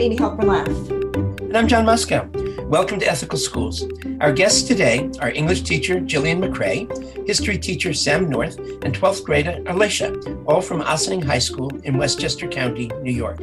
[0.00, 1.40] I'm Amy Halpern Laff.
[1.42, 2.26] And I'm Jon Moscow.
[2.68, 3.84] Welcome to Ethical Schools.
[4.22, 9.62] Our guests today are English teacher Jillian McCrae, history teacher Sam North, and 12th grader
[9.66, 13.40] Alicia, all from Ossining High School in Westchester County, New York.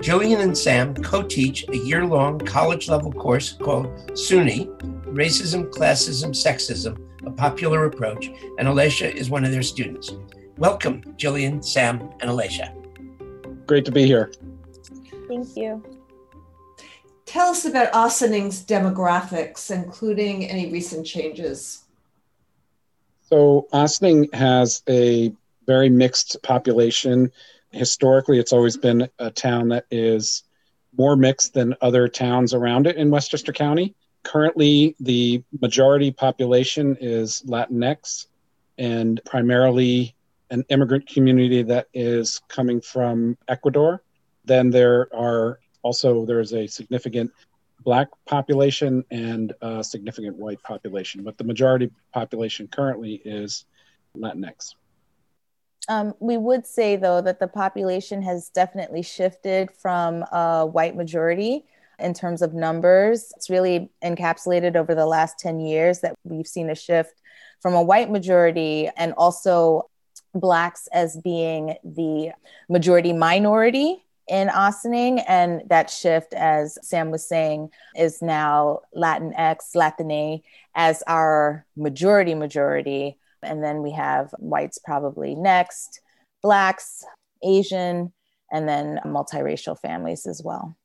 [0.00, 4.68] Jillian and Sam co teach a year long college level course called SUNY
[5.06, 10.12] Racism, Classism, Sexism, a Popular Approach, and Alicia is one of their students.
[10.56, 12.76] Welcome, Jillian, Sam, and Alicia.
[13.66, 14.30] Great to be here.
[15.30, 15.80] Thank you.
[17.24, 21.84] Tell us about Ossining's demographics, including any recent changes.
[23.20, 25.32] So, Ossining has a
[25.68, 27.30] very mixed population.
[27.70, 30.42] Historically, it's always been a town that is
[30.98, 33.94] more mixed than other towns around it in Westchester County.
[34.24, 38.26] Currently, the majority population is Latinx
[38.78, 40.16] and primarily
[40.50, 44.02] an immigrant community that is coming from Ecuador.
[44.44, 47.30] Then there are also there's a significant
[47.82, 53.64] black population and a significant white population, but the majority population currently is
[54.16, 54.74] Latinx.
[55.88, 61.64] Um, we would say, though, that the population has definitely shifted from a white majority
[61.98, 63.32] in terms of numbers.
[63.36, 67.20] It's really encapsulated over the last 10 years that we've seen a shift
[67.60, 69.88] from a white majority and also
[70.32, 72.30] Blacks as being the
[72.68, 75.18] majority minority in Ossining.
[75.20, 80.42] And that shift, as Sam was saying, is now Latinx, Latine
[80.74, 83.18] as our majority majority.
[83.42, 86.00] And then we have whites probably next,
[86.42, 87.04] Blacks,
[87.42, 88.12] Asian,
[88.52, 90.76] and then multiracial families as well.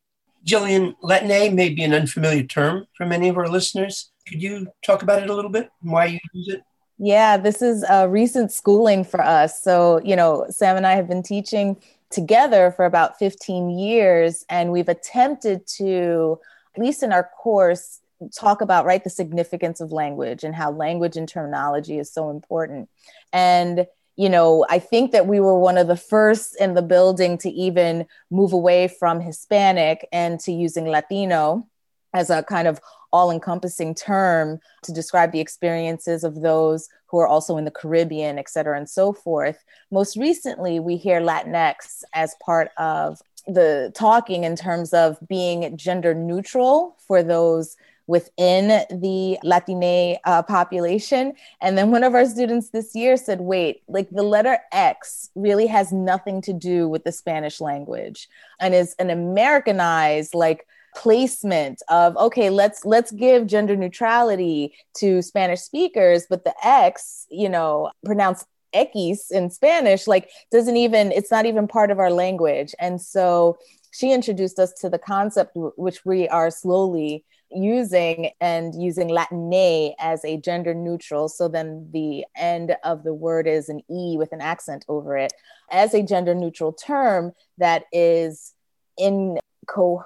[0.45, 4.11] Jillian, Latine may be an unfamiliar term for many of our listeners.
[4.27, 6.63] Could you talk about it a little bit and why you use it?
[6.97, 9.61] Yeah, this is a recent schooling for us.
[9.61, 11.77] So, you know, Sam and I have been teaching
[12.09, 16.39] together for about 15 years, and we've attempted to,
[16.75, 18.01] at least in our course,
[18.35, 22.89] talk about right the significance of language and how language and terminology is so important.
[23.33, 27.37] And you know, I think that we were one of the first in the building
[27.39, 31.67] to even move away from Hispanic and to using Latino
[32.13, 32.79] as a kind of
[33.15, 34.47] all encompassing term
[34.85, 38.89] to describe the experiences of those who are also in the Caribbean, et cetera, and
[38.89, 39.59] so forth.
[39.99, 43.21] Most recently, we hear Latinx as part of
[43.57, 47.67] the talking in terms of being gender neutral for those
[48.07, 48.65] within
[49.05, 49.19] the
[49.51, 51.33] Latine uh, population.
[51.63, 55.67] And then one of our students this year said, wait, like the letter X really
[55.67, 58.27] has nothing to do with the Spanish language
[58.59, 65.59] and is an Americanized, like, placement of okay let's let's give gender neutrality to spanish
[65.59, 68.45] speakers but the x you know pronounced
[68.75, 72.75] x in spanish like doesn't even it's not even part of our language.
[72.79, 73.57] And so
[73.91, 80.25] she introduced us to the concept which we are slowly using and using latine as
[80.25, 81.29] a gender neutral.
[81.29, 85.31] So then the end of the word is an e with an accent over it
[85.71, 88.53] as a gender neutral term that is
[88.97, 90.03] in co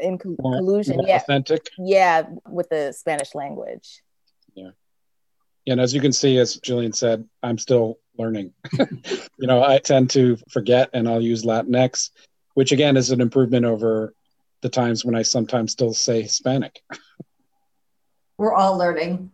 [0.00, 1.16] in collusion yeah.
[1.16, 1.68] authentic?
[1.78, 4.02] Yeah with the spanish language.
[4.54, 4.70] Yeah.
[5.66, 8.52] And as you can see as Jillian said i'm still learning.
[9.38, 12.10] You know i tend to forget and i'll use latinx
[12.54, 14.14] which again is an improvement over
[14.62, 16.82] the times when i sometimes still say hispanic.
[18.38, 19.30] We're all learning.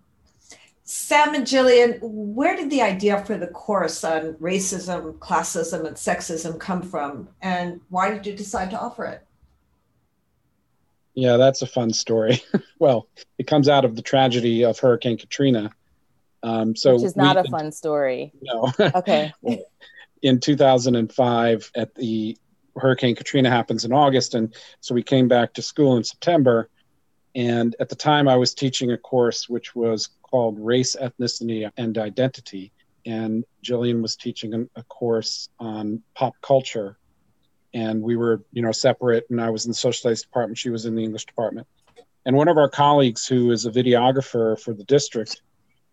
[0.84, 6.59] Sam and Jillian, where did the idea for the course on racism, classism, and sexism
[6.59, 7.28] come from?
[7.41, 9.26] And why did you decide to offer it?
[11.14, 12.42] Yeah, that's a fun story.
[12.78, 13.08] well,
[13.38, 15.70] it comes out of the tragedy of Hurricane Katrina.
[16.42, 18.32] Um, so which is not we, a fun story.
[18.42, 18.72] No.
[18.80, 19.32] Okay.
[20.22, 22.36] in 2005, at the
[22.76, 26.68] Hurricane Katrina happens in August, and so we came back to school in September.
[27.34, 31.97] And at the time, I was teaching a course which was called Race, Ethnicity, and
[31.97, 32.72] Identity.
[33.04, 36.98] And Jillian was teaching a course on pop culture
[37.74, 40.71] and we were you know separate and i was in the social studies department she
[40.71, 41.66] was in the english department.
[42.24, 45.42] And one of our colleagues who is a videographer for the district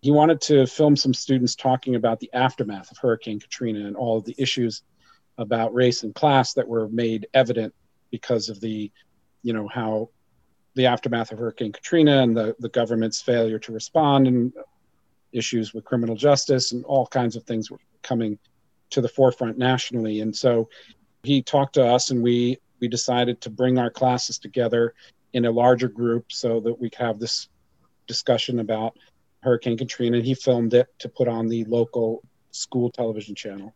[0.02, 4.18] he wanted to film some students talking about the aftermath of hurricane katrina and all
[4.18, 4.84] of the issues
[5.38, 7.74] about race and class that were made evident
[8.12, 8.92] because of the
[9.44, 10.10] you know how
[10.75, 14.54] the aftermath of hurricane katrina and the, the government's failure to respond and
[15.32, 18.38] issues with criminal justice and all kinds of things were coming
[18.90, 20.22] to the forefront nationally.
[20.22, 20.70] And so
[21.24, 24.94] he talked to us and we we decided to bring our classes together
[25.33, 27.50] in a larger group so that we could have this
[28.07, 28.98] discussion about
[29.44, 30.18] Hurricane Katrina.
[30.18, 33.74] And he filmed it to put on the local school television channel.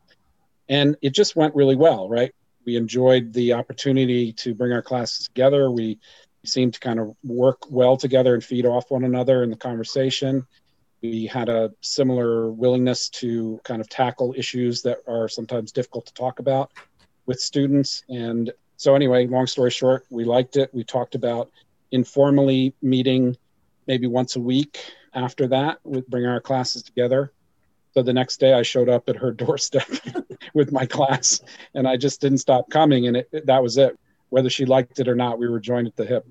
[0.69, 2.33] And it just went really well, right?
[2.65, 5.69] we enjoyed the opportunity to bring our classes together.
[5.69, 5.99] We
[6.45, 10.45] seemed to kind of work well together and feed off one another in the conversation.
[11.01, 16.13] We had a similar willingness to kind of tackle issues that are sometimes difficult to
[16.13, 16.71] talk about
[17.25, 18.03] with students.
[18.09, 20.73] And so, anyway, long story short, we liked it.
[20.73, 21.51] We talked about
[21.91, 23.37] informally meeting
[23.87, 24.79] maybe once a week
[25.13, 27.31] after that, with bring our classes together.
[27.93, 29.87] So the next day, I showed up at her doorstep
[30.53, 31.41] with my class,
[31.73, 33.97] and I just didn't stop coming, and it, that was it.
[34.29, 36.25] Whether she liked it or not, we were joined at the hip.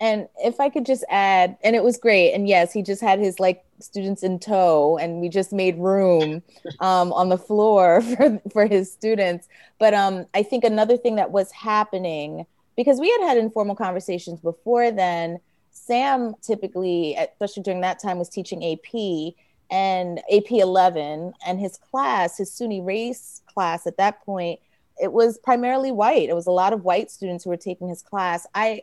[0.00, 2.32] And if I could just add, and it was great.
[2.32, 6.42] And yes, he just had his like students in tow, and we just made room
[6.80, 9.46] um, on the floor for, for his students.
[9.78, 14.40] But um, I think another thing that was happening, because we had had informal conversations
[14.40, 15.38] before then,
[15.70, 19.34] Sam typically, especially during that time, was teaching AP
[19.70, 24.60] and AP 11, and his class, his SUNY race class at that point,
[25.00, 26.28] it was primarily white.
[26.28, 28.46] It was a lot of white students who were taking his class.
[28.54, 28.82] I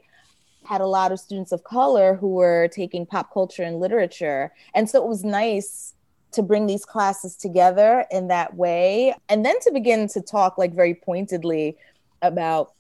[0.68, 4.52] had a lot of students of color who were taking pop culture and literature.
[4.76, 5.94] And so it was nice
[6.34, 10.74] to bring these classes together in that way and then to begin to talk like
[10.74, 11.78] very pointedly
[12.22, 12.74] about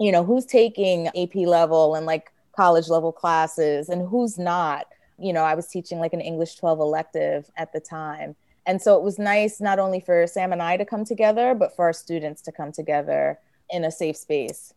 [0.00, 4.86] you know who's taking AP level and like college level classes and who's not.
[5.16, 8.34] You know, I was teaching like an English 12 elective at the time.
[8.66, 11.74] And so it was nice not only for Sam and I to come together, but
[11.74, 13.38] for our students to come together
[13.70, 14.74] in a safe space.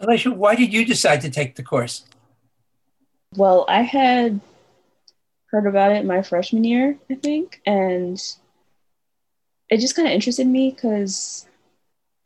[0.00, 2.04] Alicia, why did you decide to take the course?
[3.36, 4.40] Well, I had
[5.50, 8.20] heard about it my freshman year, I think, and
[9.68, 11.46] it just kind of interested me because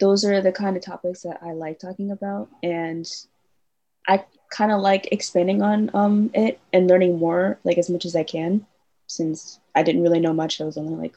[0.00, 2.48] those are the kind of topics that I like talking about.
[2.62, 3.10] And
[4.06, 8.16] I kind of like expanding on um, it and learning more, like as much as
[8.16, 8.66] I can,
[9.06, 10.60] since I didn't really know much.
[10.60, 11.16] I was only like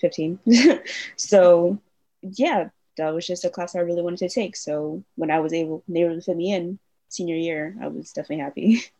[0.00, 0.38] 15.
[1.16, 1.78] so,
[2.22, 4.56] yeah, that was just a class I really wanted to take.
[4.56, 7.88] So when I was able, they were able to fit me in senior year, I
[7.88, 8.82] was definitely happy.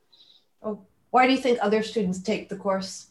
[0.67, 0.81] Oh,
[1.11, 3.08] why do you think other students take the course?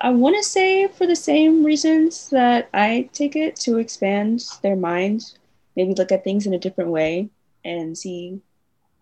[0.00, 4.76] I want to say for the same reasons that I take it to expand their
[4.76, 5.34] mind,
[5.76, 7.28] maybe look at things in a different way
[7.66, 8.40] and see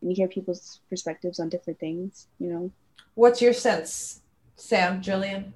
[0.03, 2.73] and hear people's perspectives on different things, you know.
[3.15, 4.23] What's your sense,
[4.57, 5.53] Sam, Jillian?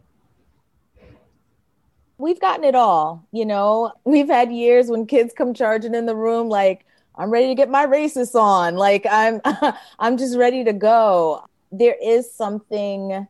[2.18, 3.92] We've gotten it all, you know.
[4.04, 6.86] We've had years when kids come charging in the room like,
[7.18, 8.76] I'm ready to get my races on.
[8.76, 9.40] Like I'm
[9.98, 11.44] I'm just ready to go.
[11.72, 13.26] There is something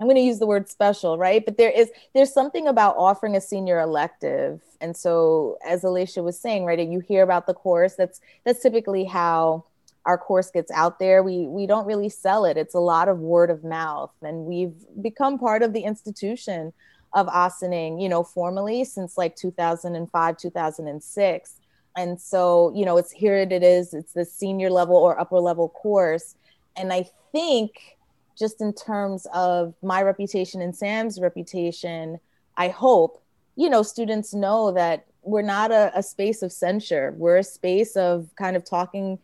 [0.00, 1.44] I'm going to use the word special, right?
[1.44, 4.60] But there is there's something about offering a senior elective.
[4.80, 9.04] And so as Alicia was saying, right, you hear about the course, that's that's typically
[9.04, 9.64] how
[10.04, 11.22] our course gets out there.
[11.22, 12.56] We we don't really sell it.
[12.56, 16.72] It's a lot of word of mouth and we've become part of the institution
[17.14, 21.54] of Ossining, you know, formally since like 2005, 2006.
[21.96, 23.94] And so, you know, it's here it is.
[23.94, 26.34] It's the senior level or upper level course.
[26.76, 27.96] And I think
[28.36, 32.18] just in terms of my reputation and Sam's reputation,
[32.56, 33.22] I hope,
[33.54, 37.14] you know, students know that we're not a, a, space of censure.
[37.16, 39.18] We're a space of kind of talking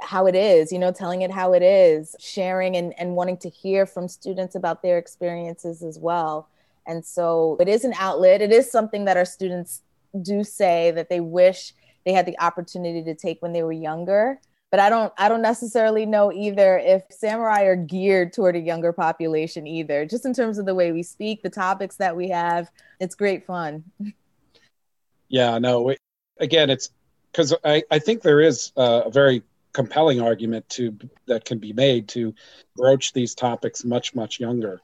[0.00, 3.48] how it is, you know, telling it how it is, sharing and, and wanting to
[3.48, 6.48] hear from students about their experiences as well.
[6.86, 8.42] And so it is an outlet.
[8.42, 9.82] It is something that our students
[10.20, 11.74] do say that they wish
[12.04, 14.40] they had the opportunity to take when they were younger
[14.72, 18.92] but I don't I don't necessarily know either if samurai are geared toward a younger
[18.92, 20.06] population either.
[20.06, 23.44] Just in terms of the way we speak, the topics that we have, it's great
[23.44, 23.84] fun.
[25.28, 25.94] Yeah, no.
[26.40, 26.88] Again, it's
[27.30, 29.42] because I I think there is a very
[29.74, 32.34] compelling argument to that can be made to
[32.74, 34.80] broach these topics much much younger,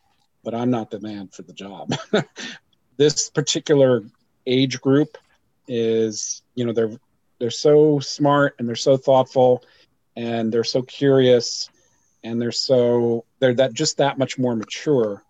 [0.49, 1.93] but I'm not the man for the job.
[2.97, 4.03] this particular
[4.47, 5.19] age group
[5.67, 6.99] is you know they're
[7.39, 9.63] they're so smart and they're so thoughtful
[10.17, 11.69] and they're so curious
[12.25, 15.23] and they're so they're that just that much more mature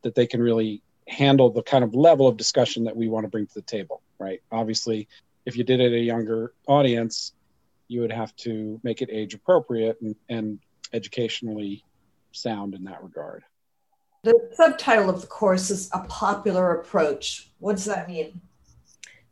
[0.00, 3.28] that they can really handle the kind of level of discussion that we want to
[3.28, 5.06] bring to the table right obviously
[5.44, 7.34] if you did it at a younger audience
[7.88, 10.60] you would have to make it age appropriate and, and
[10.94, 11.84] educationally
[12.32, 13.44] sound in that regard
[14.22, 17.48] the subtitle of the course is a popular approach.
[17.58, 18.40] What does that mean?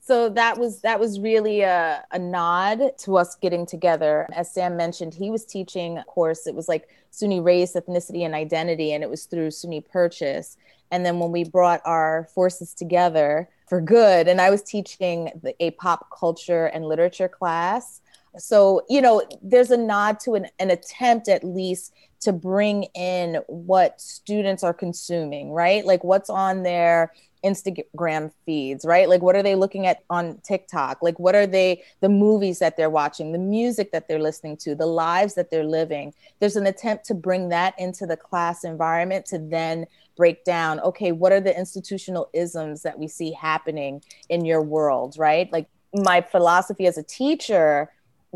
[0.00, 4.26] So that was that was really a, a nod to us getting together.
[4.32, 6.48] As sam mentioned he was teaching a course.
[6.48, 10.56] It was like suny race ethnicity and identity and it was through suny purchase.
[10.90, 15.54] And then when we brought our forces together for good and i was teaching the,
[15.62, 18.00] a pop culture and literature class
[18.38, 23.36] So, you know, there's a nod to an, an attempt at least to bring in
[23.46, 25.84] what students are consuming, right?
[25.84, 27.12] Like what's on their
[27.44, 29.08] Instagram feeds, right?
[29.08, 30.98] Like what are they looking at on TikTok?
[31.00, 34.74] Like what are they the movies that they're watching, the music that they're listening to,
[34.74, 36.12] the lives that they're living.
[36.38, 41.12] There's an attempt to bring that into the class environment to then break down, okay,
[41.12, 45.50] what are the institutional isms that we see happening in your world, right?
[45.50, 47.90] Like my philosophy as a teacher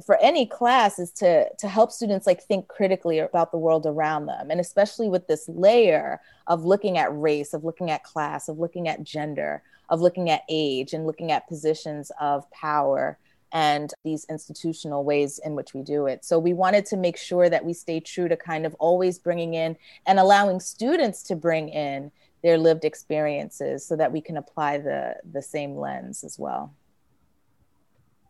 [0.04, 4.26] for any class is to to help students like think critically about the world around
[4.26, 8.58] them and especially with this layer of looking at race of looking at class of
[8.58, 13.18] looking at gender of looking at age and looking at positions of power
[13.52, 16.24] and these institutional ways in which we do it.
[16.24, 19.54] So we wanted to make sure that we stay true to kind of always bringing
[19.54, 22.10] in and allowing students to bring in
[22.42, 26.74] their lived experiences so that we can apply the the same lens as well.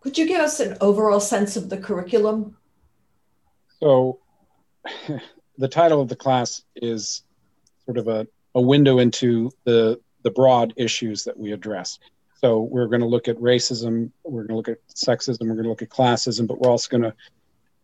[0.04, 2.58] Could you give us an overall sense of the curriculum?
[3.80, 4.18] So,
[5.58, 7.22] the title of the class is
[7.86, 11.98] sort of a, a window into the, the broad issues that we address.
[12.42, 15.64] So, we're going to look at racism, we're going to look at sexism, we're going
[15.64, 17.14] to look at classism, but we're also going to,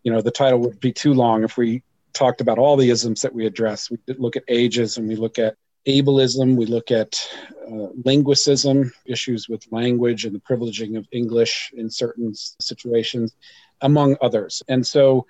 [0.03, 3.23] you know, the title would be too long if we talked about all the isms
[3.23, 3.91] that we address.
[3.91, 5.57] We look at ageism, we look at
[5.87, 7.21] ableism, we look at
[7.67, 13.35] uh, linguicism, issues with language and the privileging of English in certain situations,
[13.81, 14.63] among others.
[14.69, 15.27] And so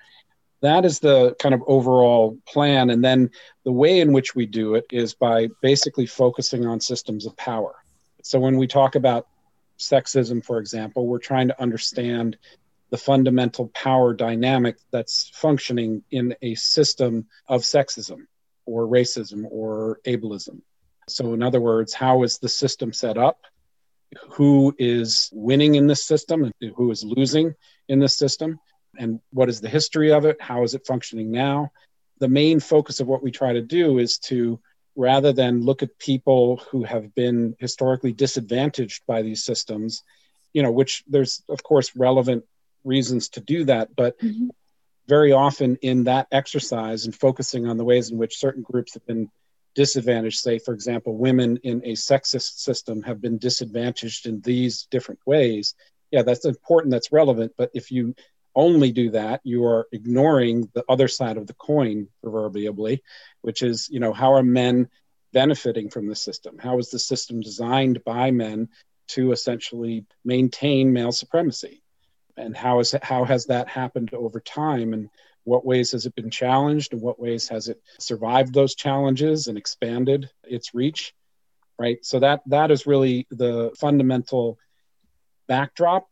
[0.63, 2.91] that is the kind of overall plan.
[2.91, 3.31] And then
[3.65, 7.77] the way in which we do it is by basically focusing on systems of power.
[8.23, 9.29] So when we talk about
[9.79, 12.37] sexism, for example, we're trying to understand
[12.91, 18.27] the fundamental power dynamic that's functioning in a system of sexism
[18.71, 20.61] or racism or ableism.
[21.09, 23.41] So, in other words, how is the system set up?
[24.33, 27.55] Who is winning in this system who is losing
[27.89, 28.61] in this system?
[28.99, 30.41] And what is the history of it?
[30.41, 31.73] How is it functioning now?
[32.19, 34.61] The main focus of what we try to do is to,
[34.95, 40.03] rather than look at people who have been historically disadvantaged by these systems,
[40.53, 42.45] you know, which there's, of course, relevant
[42.85, 44.49] reasons to do that, but mm-hmm
[45.11, 49.05] very often in that exercise and focusing on the ways in which certain groups have
[49.07, 49.29] been
[49.75, 55.21] disadvantaged, say, for example, women in a sexist system have been disadvantaged in these different
[55.27, 55.75] ways.
[56.13, 57.53] Yeah, that's important, that's relevant.
[57.59, 58.15] But if you
[58.55, 63.03] only do that, you are ignoring the other side of the coin, proverbially,
[63.43, 64.89] which is, you know, how are men
[65.33, 66.57] benefiting from the system?
[66.59, 68.69] How is the system designed by men
[69.09, 71.80] to essentially maintain male supremacy?
[72.41, 74.93] And how is how has that happened over time?
[74.93, 75.11] And
[75.45, 76.93] what ways has it been challenged?
[76.93, 81.15] And what ways has it survived those challenges and expanded its reach?
[81.79, 82.05] Right?
[82.05, 84.59] So that that is really the fundamental
[85.47, 86.09] backdrop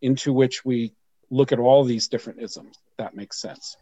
[0.00, 0.92] into which we
[1.30, 3.76] look at all these different isms that makes sense.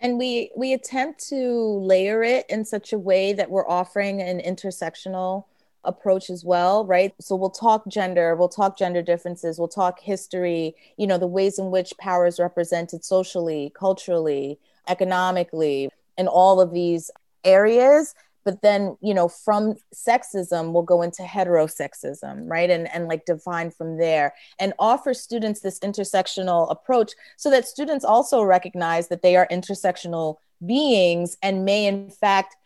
[0.00, 4.40] And we we attempt to layer it in such a way that we're offering an
[4.40, 5.44] intersectional
[5.86, 7.14] approach as well, right?
[7.20, 11.58] So we'll talk gender, we'll talk gender differences, we'll talk history, you know, the ways
[11.58, 17.10] in which power is represented socially, culturally, economically, in all of these
[17.44, 18.14] areas.
[18.44, 22.70] But then, you know, from sexism, we'll go into heterosexism, right?
[22.70, 28.04] And, and like define from there and offer students this intersectional approach so that students
[28.04, 32.56] also recognize that they are intersectional beings and may, in fact,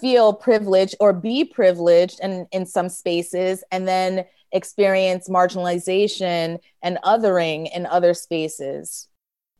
[0.00, 7.68] feel privileged or be privileged and in some spaces and then experience marginalization and othering
[7.74, 9.08] in other spaces.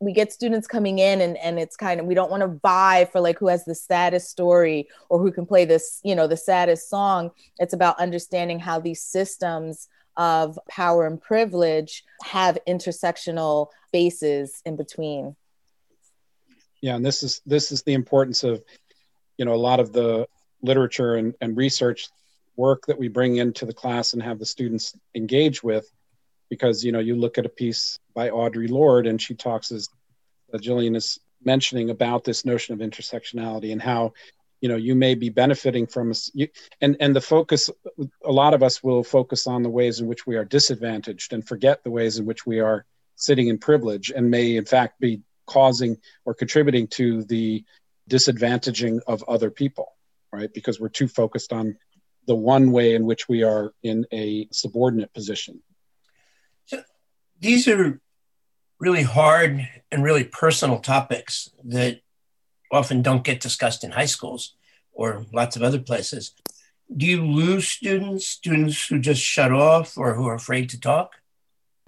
[0.00, 3.06] We get students coming in and, and it's kind of we don't want to vie
[3.10, 6.36] for like who has the saddest story or who can play this you know the
[6.36, 7.30] saddest song.
[7.58, 15.36] It's about understanding how these systems of power and privilege have intersectional bases in between.
[16.80, 18.62] Yeah and this is this is the importance of
[19.38, 20.26] you know a lot of the
[20.62, 22.08] literature and, and research
[22.56, 25.90] work that we bring into the class and have the students engage with
[26.48, 29.88] because you know you look at a piece by audre lorde and she talks as
[30.56, 34.12] jillian is mentioning about this notion of intersectionality and how
[34.60, 36.30] you know you may be benefiting from us
[36.80, 37.70] and and the focus
[38.24, 41.46] a lot of us will focus on the ways in which we are disadvantaged and
[41.46, 42.86] forget the ways in which we are
[43.16, 47.62] sitting in privilege and may in fact be causing or contributing to the
[48.08, 49.92] disadvantaging of other people,
[50.32, 50.52] right?
[50.52, 51.76] Because we're too focused on
[52.26, 55.62] the one way in which we are in a subordinate position.
[56.66, 56.82] So
[57.40, 58.00] these are
[58.78, 62.00] really hard and really personal topics that
[62.72, 64.56] often don't get discussed in high schools
[64.92, 66.32] or lots of other places.
[66.94, 71.12] Do you lose students, students who just shut off or who are afraid to talk?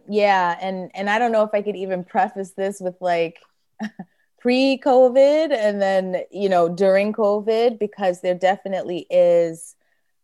[0.09, 3.39] Yeah, and and I don't know if I could even preface this with like
[4.39, 9.75] pre-COVID and then you know during COVID because there definitely is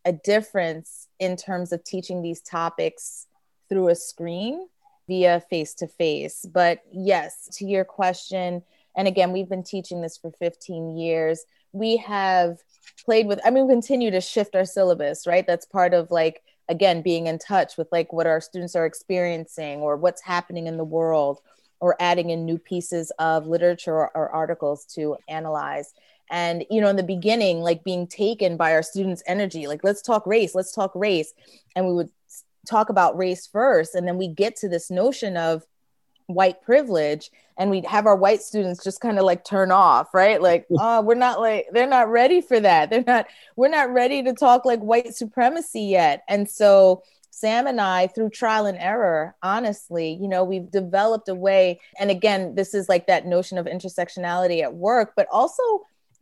[0.05, 3.27] a difference in terms of teaching these topics
[3.69, 4.69] through a screen
[5.09, 6.45] via face to face.
[6.53, 8.63] But yes, to your question,
[8.97, 11.45] and again, we've been teaching this for 15 years.
[11.73, 12.59] We have
[13.05, 15.47] played with, I mean, continue to shift our syllabus, right?
[15.47, 19.81] That's part of like, again, being in touch with like what our students are experiencing
[19.81, 21.41] or what's happening in the world
[21.83, 25.93] or adding in new pieces of literature or, or articles to analyze.
[26.31, 30.01] And you know in the beginning like being taken by our students energy like let's
[30.01, 31.35] talk race let's talk race.
[31.77, 32.11] And we would
[32.71, 35.65] talk about race first and then we get to this notion of
[36.29, 40.41] white privilege and we'd have our white students just kind of like turn off right?
[40.41, 42.91] Like oh we're not like they're not ready for that.
[42.91, 46.23] They're not we're not ready to talk like white supremacy yet.
[46.29, 47.03] And so
[47.35, 52.11] sam and i through trial and error honestly you know we've developed a way and
[52.11, 55.63] again this is like that notion of intersectionality at work but also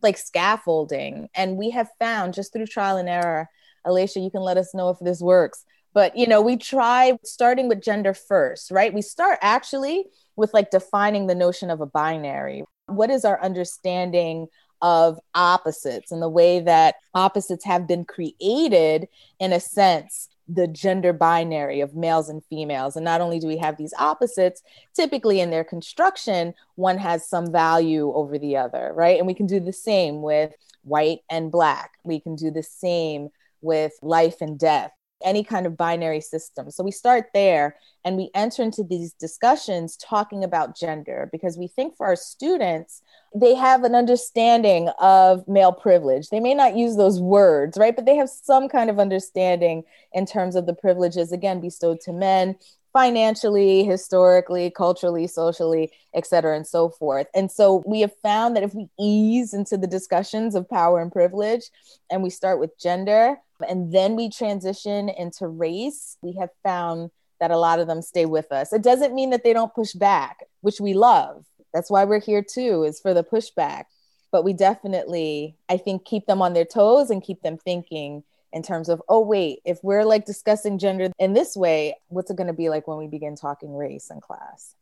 [0.02, 1.28] like scaffolding.
[1.34, 3.48] And we have found just through trial and error
[3.86, 5.64] alicia you can let us know if this works
[5.94, 8.92] but you know we try starting with gender first right?
[8.92, 10.04] We start actually
[10.36, 12.64] with like defining the notion of a binary.
[12.86, 14.48] What is our understanding
[14.82, 21.12] of opposites and the way that opposites have been created in a sense the gender
[21.12, 22.96] binary of males and females.
[22.96, 24.62] And not only do we have these opposites,
[24.94, 29.18] typically in their construction, one has some value over the other, right?
[29.18, 30.52] And we can do the same with
[30.82, 31.92] white and black.
[32.04, 33.28] We can do the same
[33.60, 34.92] with life and death
[35.22, 36.70] any kind of binary system.
[36.70, 41.68] So we start there and we enter into these discussions talking about gender because we
[41.68, 43.02] think for our students,
[43.34, 46.30] they have an understanding of male privilege.
[46.30, 47.94] They may not use those words, right?
[47.94, 52.12] But they have some kind of understanding in terms of the privileges, again, bestowed to
[52.12, 52.56] men
[52.92, 57.28] financially, historically, culturally, socially, et cetera, and so forth.
[57.36, 61.12] And so we have found that if we ease into the discussions of power and
[61.12, 61.62] privilege
[62.10, 63.36] and we start with gender,
[63.68, 68.26] and then we transition into race, we have found that a lot of them stay
[68.26, 68.72] with us.
[68.72, 71.44] It doesn't mean that they don't push back, which we love.
[71.72, 73.84] That's why we're here too, is for the pushback.
[74.32, 78.62] But we definitely, I think, keep them on their toes and keep them thinking in
[78.62, 82.46] terms of, oh, wait, if we're like discussing gender in this way, what's it going
[82.46, 84.74] to be like when we begin talking race in class?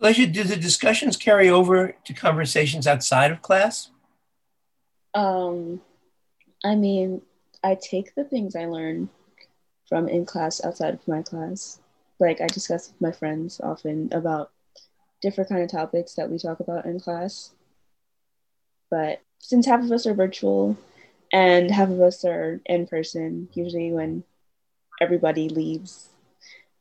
[0.00, 3.90] Alicia, do the discussions carry over to conversations outside of class?
[5.14, 5.80] Um,
[6.62, 7.22] I mean,
[7.64, 9.08] I take the things I learn
[9.88, 11.80] from in class outside of my class.
[12.18, 14.50] Like I discuss with my friends often about
[15.22, 17.50] different kind of topics that we talk about in class.
[18.90, 20.76] But since half of us are virtual
[21.32, 24.24] and half of us are in person, usually when
[25.00, 26.08] everybody leaves,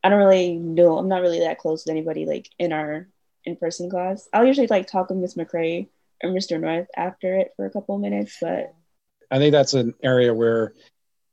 [0.04, 0.98] I don't really know.
[0.98, 3.08] I'm not really that close with anybody like in our
[3.44, 4.28] in-person class.
[4.34, 5.88] I'll usually like talk with Miss McCray
[6.24, 6.60] or Mr.
[6.60, 8.74] North after it for a couple minutes, but
[9.32, 10.74] I think that's an area where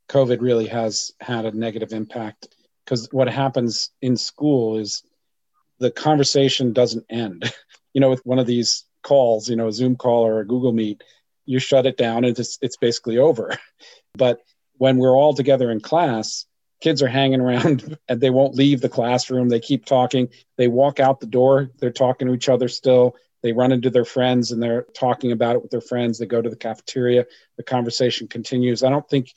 [0.09, 2.49] COVID really has had a negative impact
[2.85, 5.03] because what happens in school is
[5.83, 7.53] the conversation doesn't end.
[7.93, 10.73] you know, with one of these calls, you know, a Zoom call or a Google
[10.73, 11.03] Meet,
[11.45, 13.57] you shut it down and it's, it's basically over.
[14.15, 14.43] But
[14.77, 16.45] when we're all together in class,
[16.83, 19.49] kids are hanging around and they won't leave the classroom.
[19.49, 20.29] They keep talking.
[20.59, 21.71] They walk out the door.
[21.79, 25.57] They're talking to each other still they run into their friends and they're talking about
[25.57, 29.33] it with their friends they go to the cafeteria the conversation continues i don't think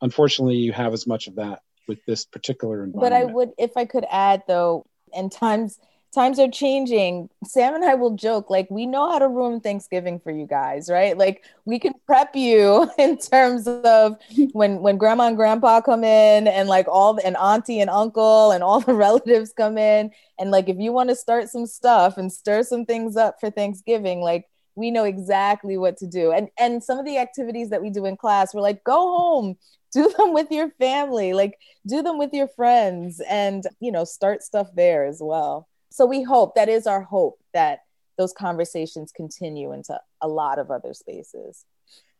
[0.00, 3.76] unfortunately you have as much of that with this particular environment but i would if
[3.76, 5.78] i could add though and times
[6.12, 7.28] times are changing.
[7.44, 10.90] Sam and I will joke, like, we know how to ruin Thanksgiving for you guys,
[10.90, 11.16] right?
[11.16, 14.16] Like, we can prep you in terms of
[14.52, 18.62] when when grandma and grandpa come in and like all and auntie and uncle and
[18.62, 20.10] all the relatives come in.
[20.38, 23.50] And like if you want to start some stuff and stir some things up for
[23.50, 26.32] Thanksgiving, like we know exactly what to do.
[26.32, 29.56] And and some of the activities that we do in class, we're like, go home,
[29.92, 34.42] do them with your family, like do them with your friends, and you know, start
[34.42, 37.80] stuff there as well so we hope that is our hope that
[38.16, 41.64] those conversations continue into a lot of other spaces.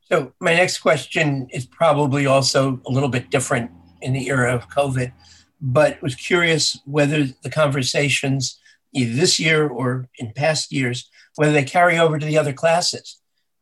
[0.00, 3.70] So my next question is probably also a little bit different
[4.02, 5.12] in the era of COVID,
[5.60, 8.58] but was curious whether the conversations
[8.94, 13.20] either this year or in past years, whether they carry over to the other classes.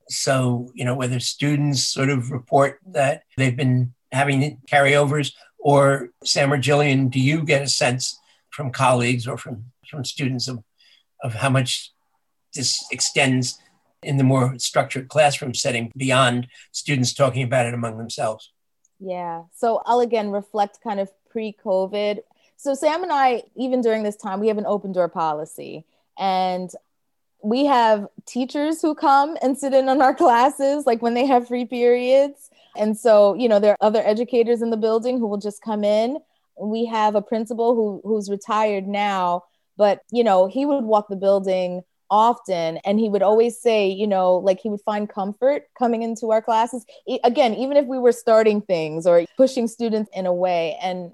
[0.08, 6.52] So, you know, whether students sort of report that they've been having carryovers, or Sam
[6.52, 8.18] or Jillian, do you get a sense
[8.50, 10.62] from colleagues or from from students of,
[11.22, 11.92] of how much
[12.54, 13.58] this extends
[14.02, 18.50] in the more structured classroom setting beyond students talking about it among themselves.
[18.98, 19.44] Yeah.
[19.54, 22.20] So I'll again reflect kind of pre COVID.
[22.56, 25.84] So Sam and I, even during this time, we have an open door policy.
[26.18, 26.70] And
[27.42, 31.48] we have teachers who come and sit in on our classes, like when they have
[31.48, 32.49] free periods.
[32.76, 35.84] And so, you know, there are other educators in the building who will just come
[35.84, 36.18] in.
[36.60, 39.44] We have a principal who who's retired now,
[39.76, 44.04] but you know, he would walk the building often and he would always say you
[44.04, 46.84] know like he would find comfort coming into our classes
[47.22, 51.12] again even if we were starting things or pushing students in a way and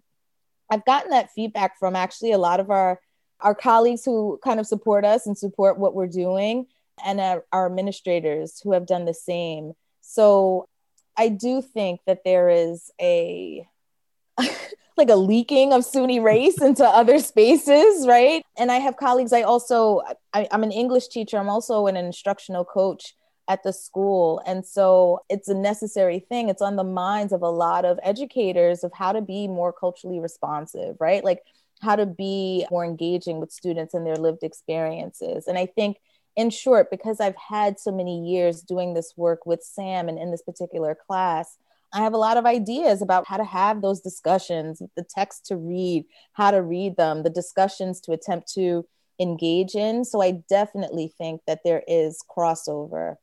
[0.71, 2.99] i've gotten that feedback from actually a lot of our
[3.41, 6.67] our colleagues who kind of support us and support what we're doing,
[7.05, 9.73] and our, our administrators who have done the same.
[10.01, 10.69] So
[11.17, 13.67] I do think that there is a
[14.97, 18.43] like a leaking of SUNY race into other spaces, right?
[18.57, 19.33] And I have colleagues.
[19.33, 20.03] I also
[20.33, 21.39] I, I'm an English teacher.
[21.39, 23.15] I'm also an instructional coach
[23.49, 24.43] at the school.
[24.47, 26.49] And so it's a necessary thing.
[26.49, 30.19] It's on the minds of a lot of educators of how to be more culturally
[30.19, 31.23] responsive, right?
[31.23, 31.43] Like
[31.81, 35.47] how to be more engaging with students and their lived experiences.
[35.47, 35.99] And I think,
[36.37, 40.31] in short, because I've had so many years doing this work with Sam and in
[40.31, 41.57] this particular class,
[41.93, 45.57] I have a lot of ideas about how to have those discussions, the text to
[45.57, 48.87] read, how to read them, the discussions to attempt to
[49.19, 50.05] engage in.
[50.05, 53.17] So I definitely think that there is crossover.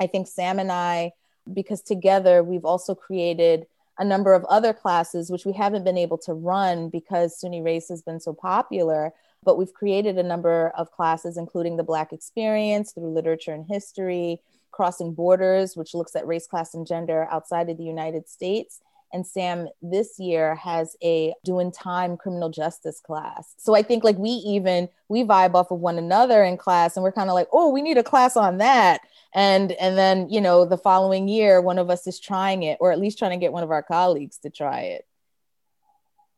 [0.00, 1.12] I think Sam and I,
[1.52, 3.66] because together we've also created
[3.98, 7.88] a number of other classes, which we haven't been able to run because SUNY Race
[7.88, 9.12] has been so popular.
[9.44, 14.40] But we've created a number of classes, including the Black Experience through literature and history,
[14.70, 18.80] Crossing Borders, which looks at race, class, and gender outside of the United States,
[19.12, 23.54] and Sam this year has a doing time criminal justice class.
[23.58, 27.04] So I think like we even we vibe off of one another in class and
[27.04, 29.02] we're kind of like, "Oh, we need a class on that."
[29.34, 32.90] And and then, you know, the following year one of us is trying it or
[32.92, 35.06] at least trying to get one of our colleagues to try it.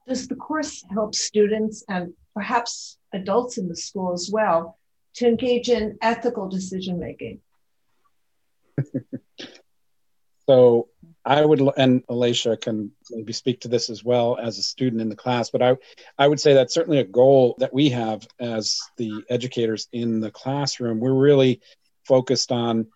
[0.09, 4.79] Does the course help students and perhaps adults in the school as well
[5.15, 7.41] to engage in ethical decision making?
[10.49, 10.89] so
[11.25, 15.09] I would, and Alicia can maybe speak to this as well as a student in
[15.09, 15.77] the class, but I,
[16.19, 20.31] I would say that's certainly a goal that we have as the educators in the
[20.31, 21.01] classroom.
[21.01, 21.63] We're really
[22.05, 22.89] focused on,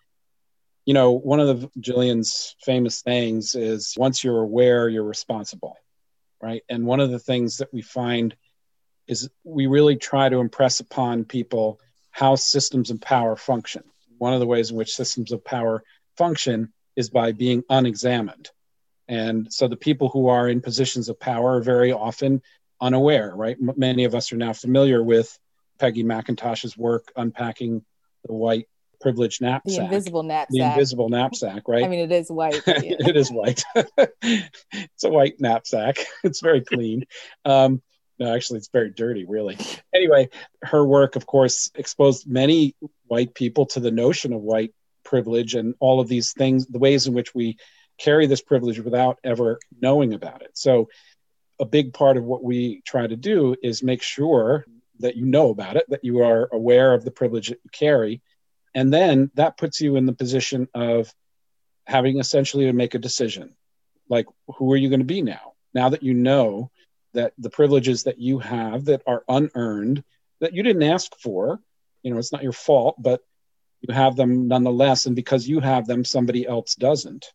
[0.85, 5.77] you know, one of the Jillian's famous sayings is once you're aware, you're responsible,
[6.41, 6.61] right?
[6.69, 8.35] And one of the things that we find
[9.09, 11.79] is we really try to impress upon people
[12.11, 13.83] how systems of power function.
[14.19, 15.83] One of the ways in which systems of power
[16.15, 18.51] function is by being unexamined.
[19.07, 22.43] And so the people who are in positions of power are very often
[22.79, 23.57] unaware, right?
[23.59, 25.37] M- many of us are now familiar with
[25.79, 27.83] Peggy McIntosh's work unpacking
[28.27, 28.67] the white
[29.01, 29.75] privileged knapsack.
[29.75, 30.49] The invisible knapsack.
[30.51, 31.83] The invisible knapsack, right?
[31.83, 32.61] I mean, it is white.
[32.67, 32.75] Yeah.
[32.99, 33.63] it is white.
[34.21, 35.97] it's a white knapsack.
[36.23, 37.05] It's very clean.
[37.43, 37.81] Um,
[38.19, 39.57] no, actually, it's very dirty, really.
[39.93, 40.29] Anyway,
[40.61, 42.75] her work, of course, exposed many
[43.07, 47.07] white people to the notion of white privilege and all of these things, the ways
[47.07, 47.57] in which we
[47.97, 50.51] carry this privilege without ever knowing about it.
[50.53, 50.89] So,
[51.59, 54.65] a big part of what we try to do is make sure
[54.99, 58.21] that you know about it, that you are aware of the privilege that you carry.
[58.75, 61.13] And then that puts you in the position of
[61.85, 63.55] having essentially to make a decision
[64.09, 64.25] like,
[64.57, 65.53] who are you going to be now?
[65.73, 66.71] Now that you know
[67.13, 70.03] that the privileges that you have that are unearned,
[70.39, 71.59] that you didn't ask for,
[72.03, 73.21] you know, it's not your fault, but
[73.81, 75.05] you have them nonetheless.
[75.05, 77.31] And because you have them somebody else doesn't.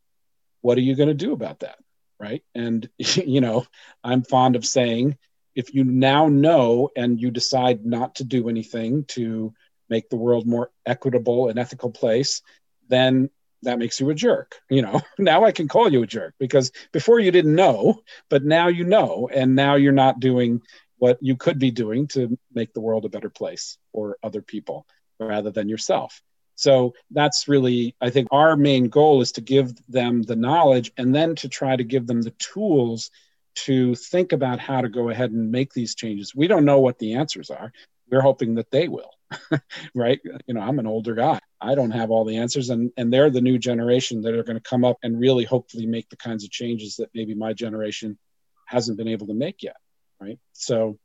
[0.61, 1.77] What are you going to do about that?
[2.19, 2.43] Right?
[2.55, 3.67] And you know
[4.03, 5.17] i'm fond of saying
[5.55, 9.55] if you now know and you decide not to do anything to
[9.89, 12.43] make the world more equitable and ethical place
[12.89, 13.31] then
[13.64, 16.72] that makes you a jerk you know now i can call you a jerk because
[16.92, 20.61] before you didn't know but now you know and now you're not doing
[20.98, 24.87] what you could be doing to make the world a better place for other people
[25.18, 26.22] rather than yourself
[26.57, 31.14] so that's really, I think, our main goal is to give them the knowledge and
[31.14, 33.11] then to try to give them the tools
[33.55, 36.35] to think about how to go ahead and make these changes.
[36.35, 37.72] We don't know what the answers are.
[38.11, 39.11] We're hoping that they will,
[39.94, 40.20] right?
[40.47, 41.40] You know, I'm an older guy.
[41.61, 44.57] I don't have all the answers, and, and they're the new generation that are going
[44.57, 48.18] to come up and really hopefully make the kinds of changes that maybe my generation
[48.66, 49.77] hasn't been able to make yet,
[50.20, 50.38] right?
[50.53, 50.99] So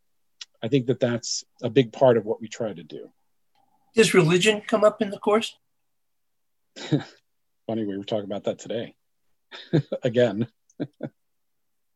[0.61, 3.09] I think that that's a big part of what we try to do.
[3.95, 5.55] Does religion come up in the course?
[6.77, 8.95] Funny, we were talking about that today.
[10.03, 10.47] Again.
[10.79, 10.87] go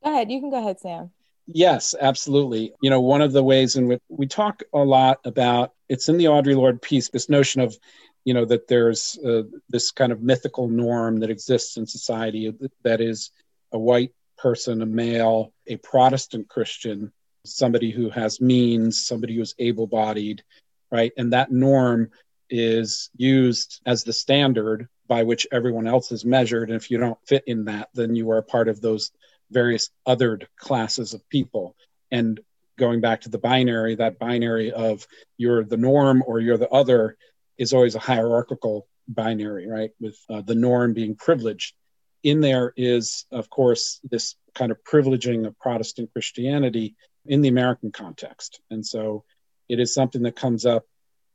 [0.03, 0.31] ahead.
[0.31, 1.11] You can go ahead, Sam.
[1.47, 2.73] Yes, absolutely.
[2.81, 6.17] You know, one of the ways in which we talk a lot about it's in
[6.17, 7.77] the Audre Lorde piece, this notion of,
[8.23, 12.53] you know, that there's uh, this kind of mythical norm that exists in society
[12.83, 13.31] that is
[13.73, 17.11] a white person, a male, a Protestant Christian,
[17.45, 20.43] somebody who has means, somebody who's able bodied,
[20.91, 21.11] right?
[21.17, 22.09] And that norm
[22.49, 26.69] is used as the standard by which everyone else is measured.
[26.69, 29.11] And if you don't fit in that, then you are part of those
[29.53, 31.75] various othered classes of people.
[32.11, 32.39] And
[32.77, 35.05] going back to the binary, that binary of
[35.37, 37.17] you're the norm or you're the other
[37.57, 39.91] is always a hierarchical binary, right?
[39.99, 41.75] With uh, the norm being privileged.
[42.23, 47.91] In there is, of course, this kind of privileging of Protestant Christianity in the American
[47.91, 48.61] context.
[48.71, 49.23] And so
[49.69, 50.85] it is something that comes up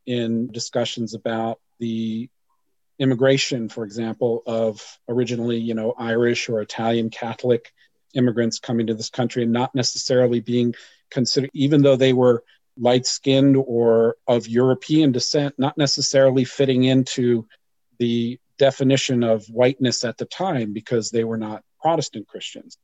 [0.06, 2.30] in discussions about the
[2.98, 7.72] immigration, for example, of originally, you know, Irish or Italian Catholic
[8.18, 10.74] immigrants coming to this country and not necessarily being
[11.10, 12.42] considered, even though they were
[12.76, 17.46] light skinned or of European descent, not necessarily fitting into
[17.98, 22.76] the definition of whiteness at the time because they were not Protestant Christians,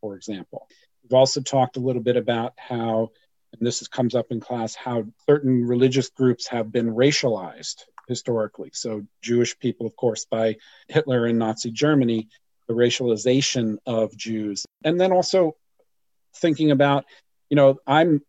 [0.00, 0.66] for example.
[1.02, 3.10] We've also talked a little bit about how,
[3.52, 8.70] and this comes up in class, how certain religious groups have been racialized historically.
[8.72, 10.56] So, Jewish people, of course, by
[10.88, 12.28] Hitler and Nazi Germany,
[12.68, 14.64] the racialization of Jews.
[14.84, 15.56] And then also
[16.36, 17.06] thinking about,
[17.50, 18.22] you know, I'm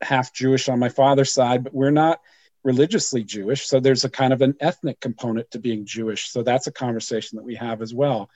[0.00, 2.20] half Jewish on my father's side, but we're not
[2.64, 3.66] religiously Jewish.
[3.66, 6.30] So there's a kind of an ethnic component to being Jewish.
[6.30, 8.30] So that's a conversation that we have as well.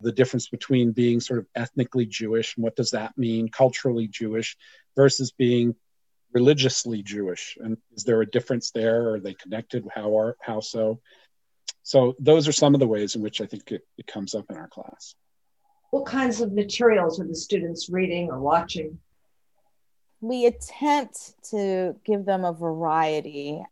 [0.00, 4.56] The difference between being sort of ethnically Jewish and what does that mean, culturally Jewish,
[4.94, 5.74] versus being
[6.32, 7.56] religiously Jewish.
[7.60, 9.14] And is there a difference there?
[9.14, 9.86] Are they connected?
[9.92, 11.00] How are how so?
[11.88, 14.44] So those are some of the ways in which I think it, it comes up
[14.50, 15.14] in our class.
[15.90, 18.98] What kinds of materials are the students reading or watching?
[20.20, 23.62] we attempt to give them a variety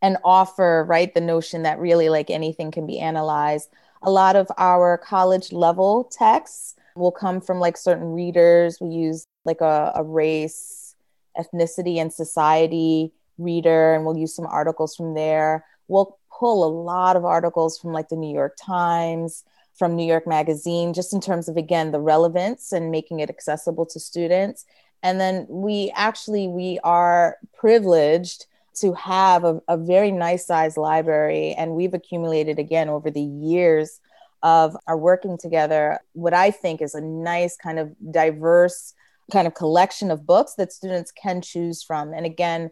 [0.00, 3.68] and offer right the notion that really like anything can be analyzed
[4.02, 9.26] a lot of our college level texts will come from like certain readers we use
[9.44, 10.94] like a, a race
[11.36, 17.14] ethnicity and society reader and we'll use some articles from there we'll pull a lot
[17.14, 21.48] of articles from like the new york times from new york magazine just in terms
[21.48, 24.66] of again the relevance and making it accessible to students.
[25.04, 28.46] And then we actually we are privileged
[28.80, 34.00] to have a, a very nice sized library and we've accumulated again over the years
[34.42, 38.94] of our working together what i think is a nice kind of diverse
[39.30, 42.12] kind of collection of books that students can choose from.
[42.12, 42.70] And again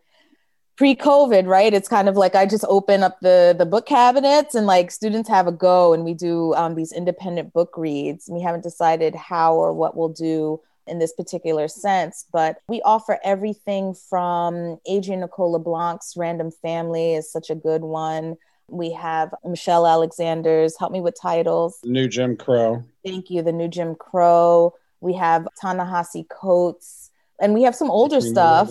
[0.81, 4.67] pre-covid right it's kind of like i just open up the the book cabinets and
[4.67, 8.63] like students have a go and we do um, these independent book reads we haven't
[8.63, 10.59] decided how or what we'll do
[10.91, 17.31] in this particular sense, but we offer everything from Adrian Nicole LeBlanc's Random Family is
[17.31, 18.37] such a good one.
[18.67, 21.79] We have Michelle Alexander's Help Me with Titles.
[21.83, 22.85] The new Jim Crow.
[23.05, 23.43] Thank you.
[23.43, 24.75] The new Jim Crow.
[25.01, 27.00] We have Ta-Nehisi Coates
[27.41, 28.71] and we have some older between stuff.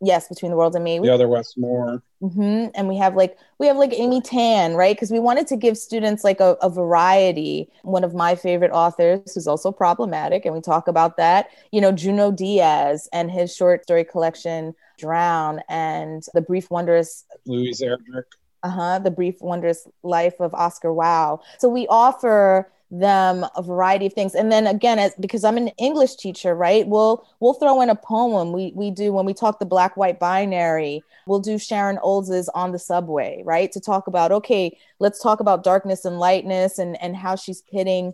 [0.00, 0.98] Yes, between the world and me.
[0.98, 2.02] The other Wes Moore.
[2.22, 2.68] Mm-hmm.
[2.74, 4.94] And we have like we have like Amy Tan, right?
[4.96, 7.68] Because we wanted to give students like a, a, variety.
[7.82, 11.48] One of my favorite authors, who's also problematic, and we talk about that.
[11.72, 17.80] You know, Junot Diaz and his short story collection Drown, and the brief wondrous Louise
[17.80, 18.24] Erdrich.
[18.62, 18.98] Uh huh.
[19.00, 21.40] The brief wondrous life of Oscar Wilde.
[21.58, 25.68] So we offer them a variety of things and then again as because i'm an
[25.78, 29.58] english teacher right we'll we'll throw in a poem we we do when we talk
[29.58, 34.30] the black white binary we'll do sharon olds's on the subway right to talk about
[34.30, 38.12] okay let's talk about darkness and lightness and and how she's pitting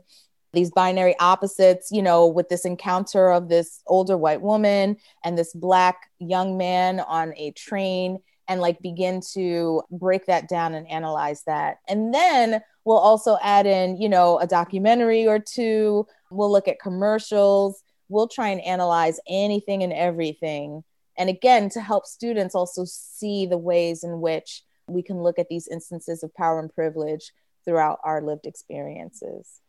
[0.53, 5.53] these binary opposites, you know, with this encounter of this older white woman and this
[5.55, 11.45] black young man on a train and like begin to break that down and analyze
[11.45, 11.79] that.
[11.88, 16.07] And then we'll also add in, you know, a documentary or two.
[16.31, 17.83] We'll look at commercials.
[18.09, 20.83] We'll try and analyze anything and everything.
[21.16, 25.49] And again, to help students also see the ways in which we can look at
[25.49, 27.33] these instances of power and privilege
[27.64, 29.61] throughout our lived experiences.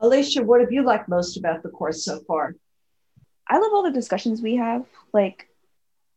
[0.00, 2.54] Alicia, what have you liked most about the course so far?
[3.48, 4.84] I love all the discussions we have.
[5.12, 5.48] Like,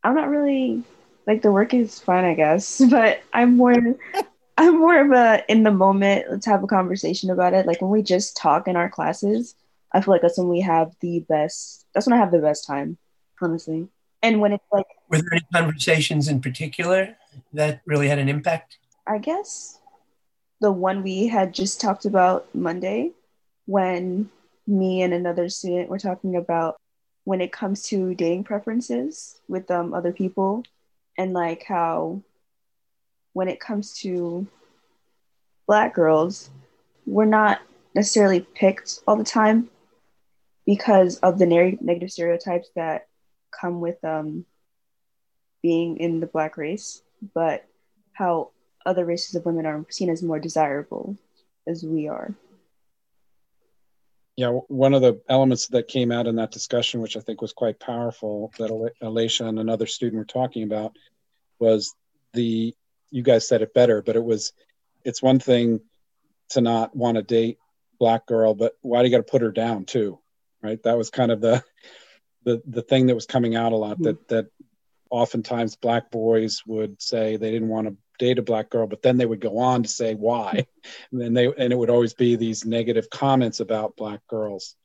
[0.02, 0.82] I'm not really
[1.26, 3.74] like the work is fun, I guess, but I'm more
[4.60, 7.64] I'm more of a in the moment, let's have a conversation about it.
[7.64, 9.54] Like when we just talk in our classes,
[9.90, 12.66] I feel like that's when we have the best that's when I have the best
[12.66, 12.98] time,
[13.40, 13.88] honestly.
[14.22, 17.16] And when it's like Were there any conversations in particular
[17.54, 18.76] that really had an impact?
[19.06, 19.78] I guess
[20.60, 23.12] the one we had just talked about Monday
[23.64, 24.28] when
[24.66, 26.76] me and another student were talking about
[27.24, 30.64] when it comes to dating preferences with um, other people
[31.16, 32.20] and like how
[33.32, 34.46] when it comes to
[35.66, 36.50] black girls
[37.06, 37.60] we're not
[37.94, 39.68] necessarily picked all the time
[40.66, 43.08] because of the negative stereotypes that
[43.50, 44.44] come with um,
[45.62, 47.02] being in the black race,
[47.34, 47.66] but
[48.12, 48.50] how
[48.86, 51.16] other races of women are seen as more desirable
[51.66, 52.34] as we are.
[54.36, 57.52] Yeah, one of the elements that came out in that discussion, which I think was
[57.52, 60.96] quite powerful, that Alicia and another student were talking about,
[61.58, 61.94] was
[62.32, 62.74] the
[63.10, 64.52] you guys said it better, but it was
[65.04, 65.80] it's one thing
[66.50, 67.58] to not want to date
[67.98, 70.18] black girl, but why do you got to put her down too?
[70.62, 70.82] Right?
[70.82, 71.62] That was kind of the
[72.44, 74.04] the the thing that was coming out a lot mm-hmm.
[74.04, 74.46] that that
[75.10, 79.16] oftentimes black boys would say they didn't want to date a black girl, but then
[79.16, 80.66] they would go on to say why,
[81.12, 84.76] and then they and it would always be these negative comments about black girls.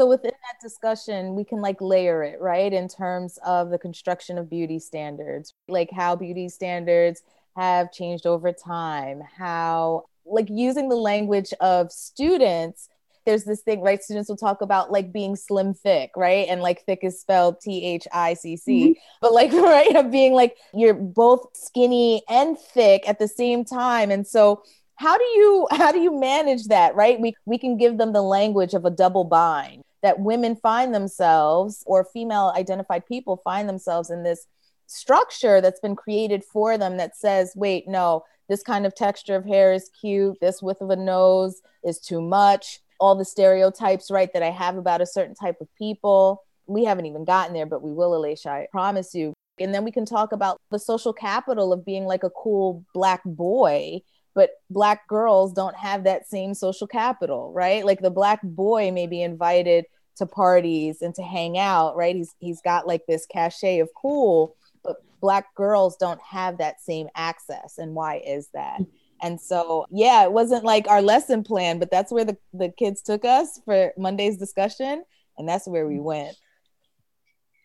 [0.00, 4.38] So within that discussion, we can like layer it right in terms of the construction
[4.38, 7.20] of beauty standards, like how beauty standards
[7.54, 12.88] have changed over time, how like using the language of students
[13.26, 14.02] there's this thing, right?
[14.02, 16.48] Students will talk about like being slim thick, right?
[16.48, 18.82] And like thick is spelled T H I C C.
[18.82, 18.92] Mm-hmm.
[19.20, 24.10] But like, right, of being like you're both skinny and thick at the same time.
[24.10, 24.62] And so
[24.94, 27.20] how do you how do you manage that, right?
[27.20, 31.82] We we can give them the language of a double bind that women find themselves
[31.86, 34.46] or female identified people find themselves in this
[34.86, 39.44] structure that's been created for them that says, wait, no, this kind of texture of
[39.44, 44.32] hair is cute, this width of a nose is too much all the stereotypes, right,
[44.32, 46.44] that I have about a certain type of people.
[46.66, 49.32] We haven't even gotten there, but we will, Alicia, I promise you.
[49.58, 53.22] And then we can talk about the social capital of being like a cool black
[53.24, 54.02] boy,
[54.40, 57.84] but black girls don't have that same social capital, right?
[57.84, 59.84] Like the black boy may be invited
[60.16, 62.16] to parties and to hang out, right?
[62.16, 67.08] He's he's got like this cachet of cool, but black girls don't have that same
[67.14, 67.76] access.
[67.76, 68.80] And why is that?
[69.20, 73.02] And so, yeah, it wasn't like our lesson plan, but that's where the, the kids
[73.02, 75.04] took us for Monday's discussion.
[75.36, 76.34] And that's where we went.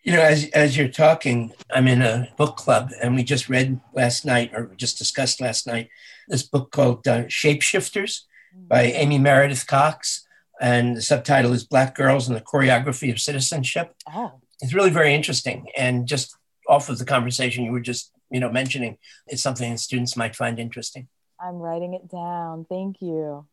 [0.06, 3.82] You know, as, as you're talking, I'm in a book club, and we just read
[3.92, 5.90] last night, or just discussed last night,
[6.28, 8.22] this book called uh, Shapeshifters
[8.54, 8.98] by mm-hmm.
[8.98, 10.28] Aimee Meredith Cox.
[10.62, 13.96] And the subtitle is Black Girls and the Choreography of Citizenship.
[14.08, 14.34] Oh.
[14.62, 15.66] It's really very interesting.
[15.76, 16.38] And just
[16.70, 20.36] off of the conversation you were just, you know, mentioning, it's something that students might
[20.36, 21.08] find interesting.
[21.40, 22.66] I'm writing it down.
[22.70, 23.48] Thank you.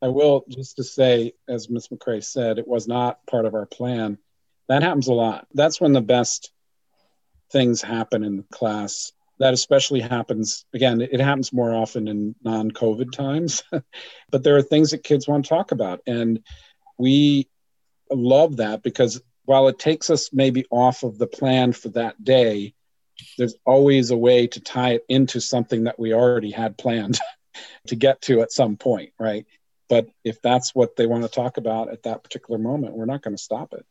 [0.00, 1.88] I will just to say, as Ms.
[1.88, 4.18] McCray said, it was not part of our plan.
[4.72, 5.46] That happens a lot.
[5.52, 6.50] That's when the best
[7.50, 9.12] things happen in class.
[9.38, 13.62] That especially happens, again, it happens more often in non COVID times,
[14.30, 16.00] but there are things that kids want to talk about.
[16.06, 16.40] And
[16.96, 17.50] we
[18.10, 22.72] love that because while it takes us maybe off of the plan for that day,
[23.36, 27.20] there's always a way to tie it into something that we already had planned
[27.88, 29.44] to get to at some point, right?
[29.90, 33.20] But if that's what they want to talk about at that particular moment, we're not
[33.20, 33.84] going to stop it.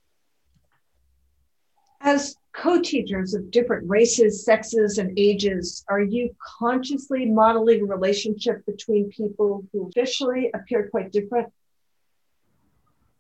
[2.04, 8.66] As co teachers of different races, sexes, and ages, are you consciously modeling a relationship
[8.66, 11.52] between people who officially appear quite different?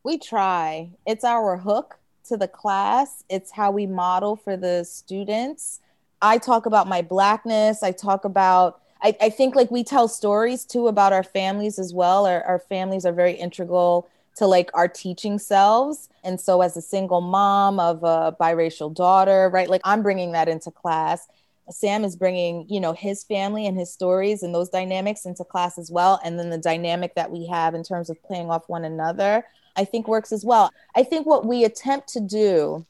[0.03, 0.91] We try.
[1.05, 5.79] It's our hook to the class, it's how we model for the students.
[6.21, 7.81] I talk about my blackness.
[7.81, 11.93] I talk about, I, I think like we tell stories too about our families as
[11.93, 12.27] well.
[12.27, 16.09] Our, our families are very integral to like our teaching selves.
[16.23, 20.47] And so, as a single mom of a biracial daughter, right, like I'm bringing that
[20.47, 21.27] into class.
[21.69, 25.77] Sam is bringing, you know, his family and his stories and those dynamics into class
[25.77, 26.19] as well.
[26.23, 29.45] And then the dynamic that we have in terms of playing off one another,
[29.77, 30.71] I think works as well.
[30.95, 32.85] I think what we attempt to do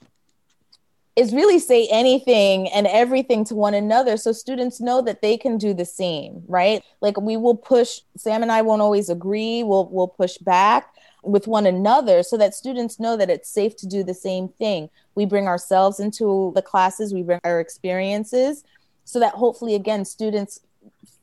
[1.15, 5.57] is really say anything and everything to one another so students know that they can
[5.57, 9.89] do the same right like we will push sam and i won't always agree we'll
[9.89, 14.03] we'll push back with one another so that students know that it's safe to do
[14.03, 18.63] the same thing we bring ourselves into the classes we bring our experiences
[19.05, 20.61] so that hopefully again students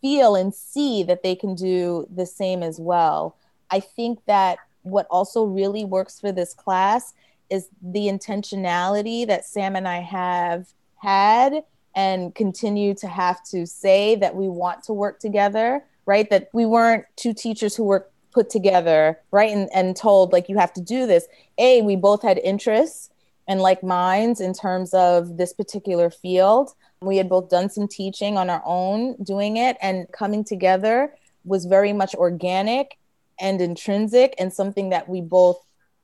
[0.00, 3.36] feel and see that they can do the same as well
[3.70, 7.14] i think that what also really works for this class
[7.50, 14.14] is the intentionality that Sam and I have had and continue to have to say
[14.16, 16.28] that we want to work together, right?
[16.30, 18.06] That we weren't two teachers who were
[18.38, 19.50] put together, right?
[19.50, 21.26] And, and told, like, you have to do this.
[21.58, 23.10] A, we both had interests
[23.48, 26.70] and like minds in terms of this particular field.
[27.00, 31.12] We had both done some teaching on our own, doing it, and coming together
[31.44, 32.96] was very much organic
[33.40, 35.58] and intrinsic and something that we both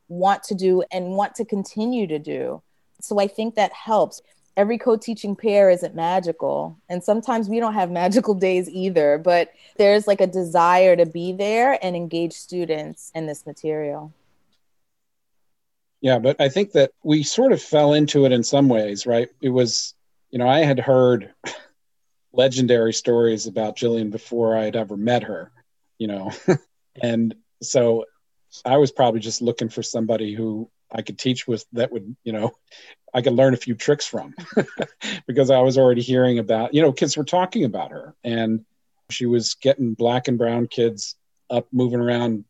[0.08, 2.60] want to do and want to continue to do.
[3.00, 4.22] So I think that helps.
[4.56, 6.78] Every co teaching pair isn't magical.
[6.88, 11.32] And sometimes we don't have magical days either, but there's like a desire to be
[11.32, 14.12] there and engage students in this material.
[16.00, 19.30] Yeah, but I think that we sort of fell into it in some ways, right?
[19.40, 19.94] It was,
[20.30, 21.32] you know, I had heard
[22.32, 25.50] legendary stories about Jillian before I had ever met her,
[25.96, 26.30] you know,
[27.02, 28.04] and so
[28.64, 32.32] I was probably just looking for somebody who I could teach with that would, you
[32.32, 32.52] know,
[33.12, 34.34] I could learn a few tricks from
[35.26, 38.64] because I was already hearing about, you know, kids were talking about her and
[39.10, 41.16] she was getting black and brown kids
[41.50, 42.44] up moving around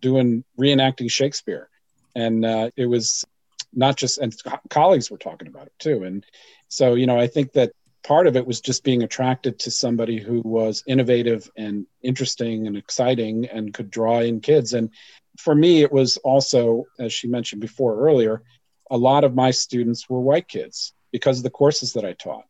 [0.00, 1.68] doing reenacting Shakespeare.
[2.14, 3.24] And uh, it was
[3.72, 4.34] not just, and
[4.70, 6.04] colleagues were talking about it too.
[6.04, 6.24] And
[6.68, 7.72] so, you know, I think that
[8.02, 12.76] part of it was just being attracted to somebody who was innovative and interesting and
[12.76, 14.74] exciting and could draw in kids.
[14.74, 14.90] And
[15.38, 18.42] for me, it was also, as she mentioned before earlier,
[18.90, 22.46] a lot of my students were white kids because of the courses that I taught.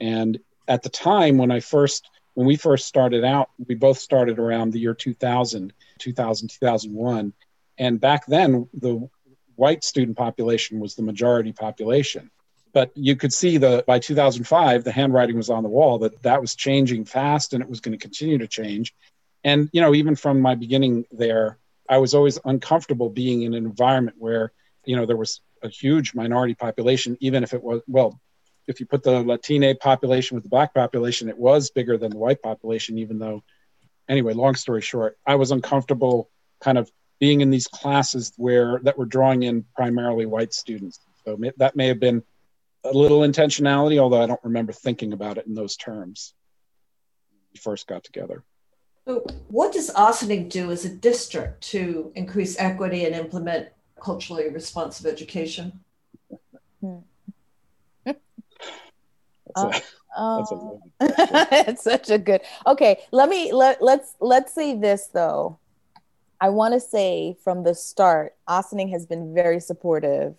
[0.00, 0.38] And
[0.68, 4.72] at the time when I first, when we first started out, we both started around
[4.72, 7.32] the year 2000, 2000, 2001.
[7.78, 9.08] And back then, the
[9.56, 12.30] white student population was the majority population.
[12.72, 16.40] But you could see the by 2005, the handwriting was on the wall that that
[16.40, 18.94] was changing fast and it was going to continue to change.
[19.42, 21.58] And you know, even from my beginning there,
[21.90, 24.52] I was always uncomfortable being in an environment where,
[24.84, 28.20] you know, there was a huge minority population, even if it was, well,
[28.68, 32.18] if you put the Latine population with the black population, it was bigger than the
[32.18, 33.42] white population, even though,
[34.08, 36.30] anyway, long story short, I was uncomfortable
[36.60, 41.00] kind of being in these classes where that were drawing in primarily white students.
[41.24, 42.22] So that may have been
[42.84, 46.34] a little intentionality, although I don't remember thinking about it in those terms.
[47.52, 48.44] We first got together.
[49.06, 53.68] So what does Ossining do as a district to increase equity and implement
[54.00, 55.80] culturally responsive education?
[59.56, 59.80] Uh,
[60.16, 60.80] oh.
[61.00, 62.40] it's such a good.
[62.66, 65.58] Okay, let me let let's let's say this though.
[66.40, 70.36] I want to say from the start, Ossining has been very supportive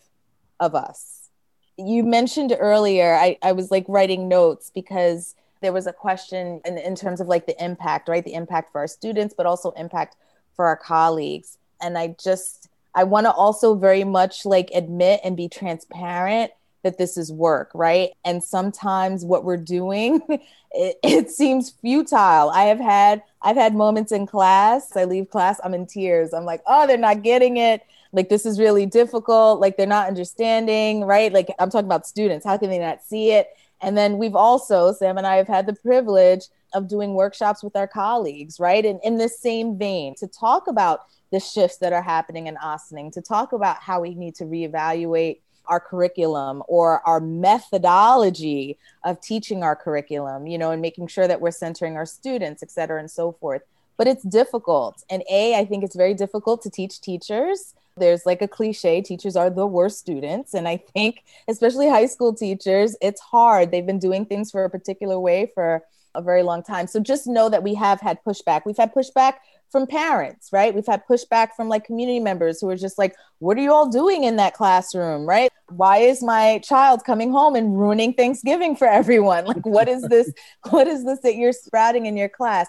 [0.60, 1.30] of us.
[1.78, 6.78] You mentioned earlier, I, I was like writing notes because there was a question in,
[6.78, 8.24] in terms of like the impact, right?
[8.24, 10.16] The impact for our students, but also impact
[10.56, 11.58] for our colleagues.
[11.82, 16.52] And I just, I want to also very much like admit and be transparent
[16.84, 18.12] that this is work, right?
[18.26, 20.22] And sometimes what we're doing,
[20.72, 22.50] it, it, seems futile.
[22.50, 24.96] I have had I've had moments in class.
[24.96, 26.34] I leave class, I'm in tears.
[26.34, 27.86] I'm like, oh, they're not getting it.
[28.14, 29.60] Like this is really difficult.
[29.60, 31.32] Like they're not understanding, right?
[31.32, 32.46] Like I'm talking about students.
[32.46, 33.56] How can they not see it?
[33.82, 37.76] And then we've also, Sam and I have had the privilege of doing workshops with
[37.76, 38.86] our colleagues, right?
[38.86, 41.02] And in this same vein, to talk about
[41.32, 45.40] the shifts that are happening in Ossining, to talk about how we need to reevaluate
[45.68, 51.40] our curriculum or our methodology of teaching our curriculum, you know, and making sure that
[51.40, 53.62] we're centering our students, et cetera, and so forth.
[53.98, 55.04] But it's difficult.
[55.10, 59.36] And A, I think it's very difficult to teach teachers there's like a cliche teachers
[59.36, 60.54] are the worst students.
[60.54, 63.72] And I think, especially high school teachers, it's hard.
[63.72, 65.84] They've been doing things for a particular way for
[66.16, 66.88] a very long time.
[66.88, 68.64] So just know that we have had pushback.
[68.66, 69.36] We've had pushback
[69.70, 70.76] from parents, right?
[70.76, 73.90] We've had pushback from like community members who are just like, what are you all
[73.90, 75.50] doing in that classroom, right?
[75.70, 79.46] Why is my child coming home and ruining Thanksgiving for everyone?
[79.46, 80.32] Like, what is this?
[80.70, 82.68] what is this that you're sprouting in your class?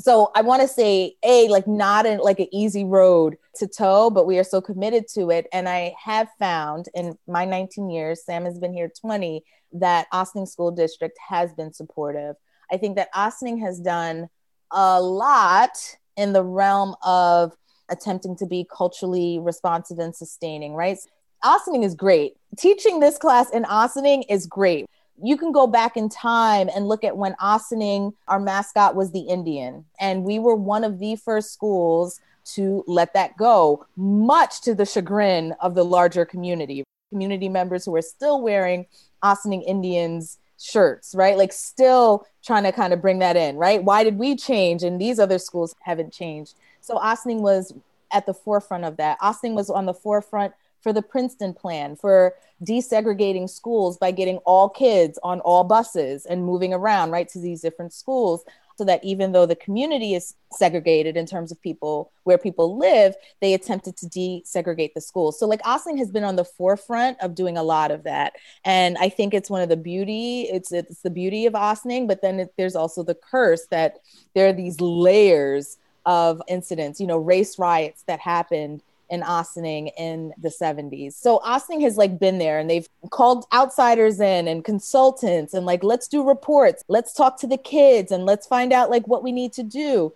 [0.00, 4.10] So i want to say a like not an like an easy road to toe
[4.10, 5.46] but we are so committed to it.
[5.52, 9.42] And i have found in my 19 years sam has been here 20
[9.74, 12.36] that Ossining school district has been supportive.
[12.72, 14.28] I think that ossining has done
[14.70, 15.76] a lot
[16.16, 17.52] in the realm of
[17.88, 20.98] attempting to be culturally responsive and sustaining right?
[21.44, 22.34] Ossining is great.
[22.56, 24.86] Teaching this class in ossining is great
[25.22, 29.20] you can go back in time and look at when Ossining, our mascot was the
[29.20, 29.84] Indian.
[30.00, 32.20] And we were one of the first schools
[32.54, 36.84] to let that go, much to the chagrin of the larger community.
[37.10, 38.86] Community members who are still wearing
[39.22, 41.36] Ossining Indians shirts, right?
[41.36, 43.82] Like still trying to kind of bring that in, right?
[43.82, 46.54] Why did we change and these other schools haven't changed?
[46.80, 47.72] So Ossining was
[48.12, 49.18] at the forefront of that.
[49.20, 50.54] Ossining was on the forefront
[50.84, 56.44] for the Princeton plan, for desegregating schools by getting all kids on all buses and
[56.44, 58.44] moving around, right, to these different schools.
[58.76, 63.14] So that even though the community is segregated in terms of people where people live,
[63.40, 65.38] they attempted to desegregate the schools.
[65.38, 68.32] So, like Ossining has been on the forefront of doing a lot of that,
[68.64, 70.48] and I think it's one of the beauty.
[70.50, 74.00] It's it's the beauty of Ossining, but then it, there's also the curse that
[74.34, 76.98] there are these layers of incidents.
[76.98, 78.82] You know, race riots that happened
[79.14, 81.12] in Ossining in the 70s.
[81.14, 82.88] So Ossining has like been there and they've
[83.18, 88.12] called outsiders in and consultants and like let's do reports, let's talk to the kids
[88.12, 90.12] and let's find out like what we need to do.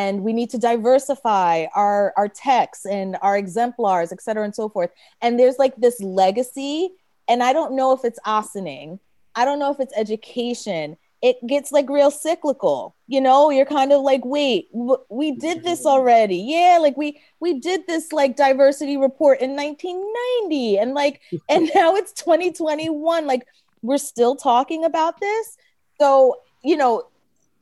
[0.00, 4.68] and we need to diversify our our texts and our exemplars et cetera and so
[4.74, 4.90] forth.
[5.22, 6.76] And there's like this legacy.
[7.30, 8.98] And i don't know if it's Ossining
[9.40, 13.50] i don't know if it's education it gets like real cyclical you know?
[13.50, 15.66] You're kind of like wait we did mm-hmm.
[15.66, 16.36] this already.
[16.36, 21.96] Yeah like we we did this like diversity report in 1990 and like and now
[21.96, 23.46] it's 2021 like
[23.82, 25.58] we're still talking about this.
[26.00, 27.08] So you know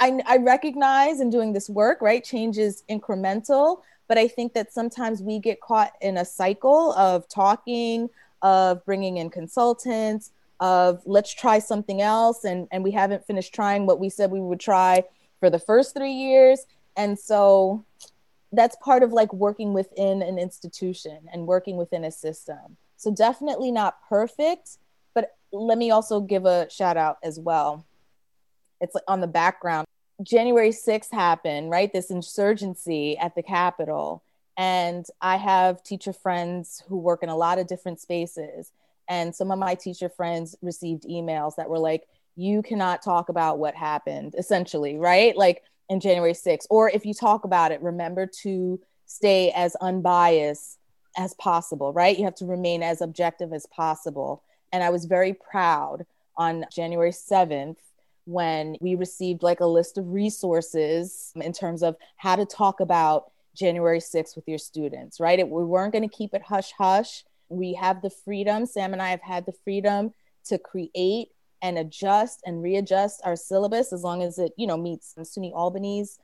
[0.01, 4.73] I, I recognize in doing this work right change is incremental but i think that
[4.73, 8.09] sometimes we get caught in a cycle of talking
[8.43, 10.31] of bringing in consultants
[10.61, 14.41] of let's try something else and and we haven't finished trying what we said we
[14.41, 15.03] would try
[15.41, 16.67] for the first 3 years.
[16.97, 17.85] And so
[18.53, 22.77] that's part of like working within an institution and working within a system.
[22.97, 24.79] So definitely not perfect
[25.15, 27.85] but let me also give a shout out as well.
[28.81, 29.87] It's on the background.
[30.23, 31.93] January 6th happened right?
[31.93, 34.23] This insurgency at the capitol.
[34.57, 38.73] And i have teacher friends who work in a lot of different spaces
[39.09, 42.05] and some of my teacher friends received emails that were like,
[42.37, 45.37] you cannot talk about what happened, essentially, right?
[45.37, 46.67] Like in January 6th.
[46.71, 50.79] Or if you talk about it, remember to stay as unbiased
[51.17, 52.17] as possible, right?
[52.17, 54.43] You have to remain as objective as possible.
[54.73, 56.07] And I was very proud
[56.37, 57.79] on January 7th
[58.27, 63.33] when we received like a list of resources in terms of how to talk about
[63.57, 65.39] January 6th with your students, right?
[65.39, 69.03] It, we weren't going to keep it hush hush we have the freedom, Sam and
[69.03, 70.13] I have had the freedom
[70.47, 71.29] to create
[71.63, 76.19] and adjust and readjust our syllabus as long as it, you know, meets SUNY Albany's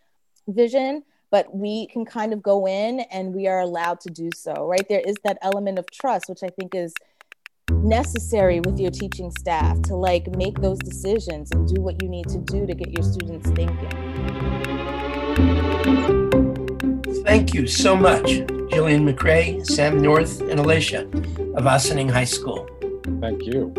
[0.49, 1.03] vision.
[1.31, 4.89] But we can kind of go in and we are allowed to do so, right?
[4.89, 6.95] There is that element of trust, which I think is
[7.71, 12.29] necessary with your teaching staff to like make those decisions and do what you need
[12.29, 13.91] to do to get your students thinking.
[17.35, 18.27] Thank you so much.
[18.71, 21.01] Jillian McCray, Sam North, and Alicia
[21.57, 22.69] of Ossining High School.
[23.21, 23.73] Thank you.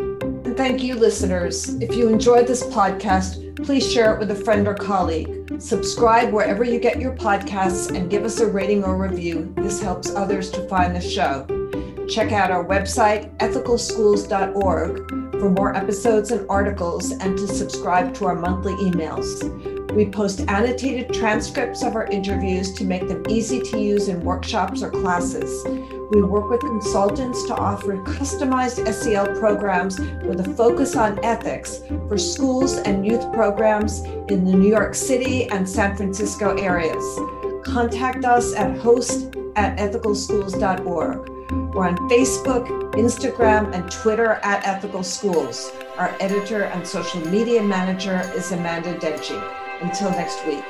[0.44, 1.70] And thank you, listeners.
[1.76, 5.62] If you enjoyed this podcast, please share it with a friend or colleague.
[5.62, 9.54] Subscribe wherever you get your podcasts and give us a rating or review.
[9.56, 11.48] This helps others to find the show.
[12.10, 18.36] Check out our website, ethicalschools.org, for more episodes and articles and to subscribe to our
[18.36, 19.75] monthly emails.
[19.94, 24.82] We post annotated transcripts of our interviews to make them easy to use in workshops
[24.82, 25.66] or classes.
[26.12, 32.18] We work with consultants to offer customized SEL programs with a focus on ethics for
[32.18, 37.04] schools and youth programs in the New York City and San Francisco areas.
[37.64, 41.30] Contact us at host at ethicalschools.org.
[41.74, 45.72] We're on Facebook, Instagram, and Twitter at Ethical Schools.
[45.98, 49.65] Our editor and social media manager is Amanda Denchi.
[49.82, 50.64] Until next week.